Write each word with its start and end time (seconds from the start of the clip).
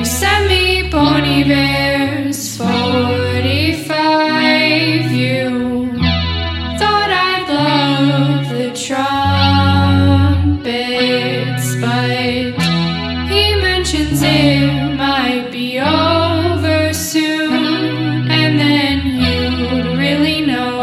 You 0.00 0.06
sent 0.06 0.48
me 0.48 0.88
Bon 0.88 1.22
Iver's 1.22 2.56
45. 2.56 5.12
You 5.12 5.92
thought 6.80 7.10
I'd 7.28 7.46
love 7.50 8.48
the 8.48 8.70
trumpets, 8.86 9.26
but 11.82 12.56
he 13.30 13.42
mentions 13.60 14.22
it 14.22 14.96
might 14.96 15.50
be 15.52 15.78
over 15.78 16.94
soon, 16.94 18.30
and 18.30 18.58
then 18.58 19.04
you'd 19.04 19.98
really 19.98 20.40
know 20.46 20.80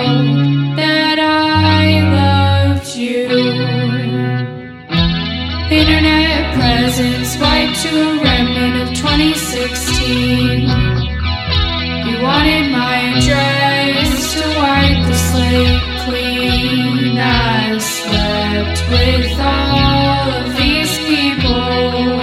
that 0.75 1.17
I 1.17 2.01
loved 2.21 2.95
you. 2.95 3.29
Internet 5.71 6.53
presence 6.53 7.35
wiped 7.41 7.81
to 7.81 8.21
a 8.21 8.76
2016. 9.17 10.61
You 12.07 12.15
wanted 12.21 12.65
my 12.71 12.97
address 13.17 14.33
to 14.35 14.43
wipe 14.59 15.01
the 15.07 15.17
slate 15.27 15.81
clean. 16.05 17.17
I 17.17 17.79
slept 17.79 18.79
with 18.91 19.39
all 19.39 20.29
of 20.37 20.45
these 20.55 20.93
people, 21.09 22.21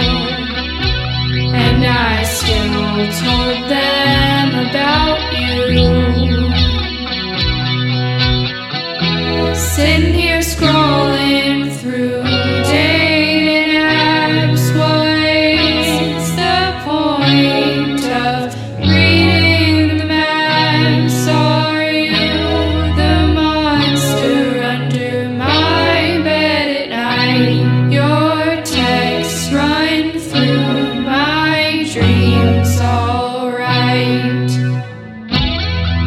and 1.53 1.85
I 1.85 2.23
still 2.23 2.95
told 3.25 3.59
them 3.75 4.47
about 4.69 5.19
you. 5.43 5.83
Sitting 9.53 10.13
here 10.13 10.39
scrolling 10.39 10.84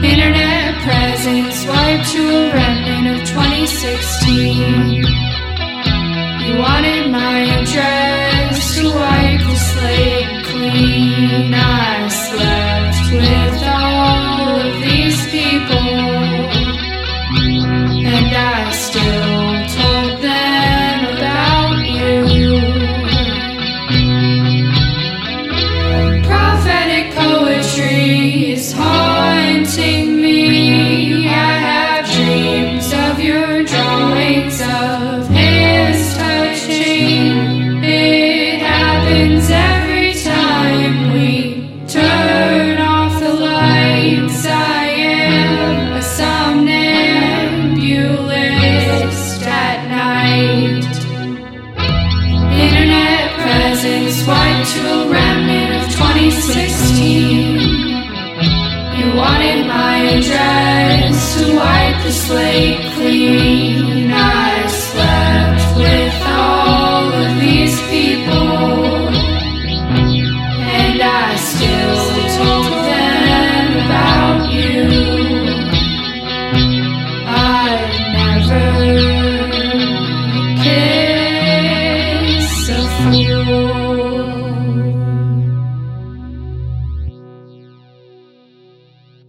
Internet 0.05 0.81
presence 0.83 1.67
wiped 1.67 2.09
to 2.13 2.23
a 2.23 2.55
remnant 2.55 3.21
of 3.21 3.27
2016. 3.29 5.03
You 6.47 6.57
wanted 6.57 7.11
my 7.11 7.41
address 7.59 7.98
wiped 54.09 54.71
to 54.71 54.81
a 54.81 55.11
remnant 55.11 55.85
of 55.85 55.91
2016. 55.93 57.61
You 58.97 59.07
wanted 59.15 59.67
my 59.67 59.97
address 60.17 61.37
to 61.37 61.45
wipe 61.55 62.03
the 62.05 62.13
slate 62.13 62.81
clean. 62.95 63.48